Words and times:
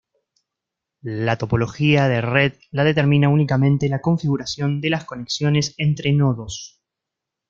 La 1.03 1.37
topología 1.37 2.07
de 2.09 2.21
red 2.21 2.53
la 2.71 2.83
determina 2.83 3.29
únicamente 3.29 3.87
la 3.87 4.01
configuración 4.01 4.81
de 4.81 4.89
las 4.89 5.05
conexiones 5.05 5.75
entre 5.77 6.11
nodos. 6.11 6.81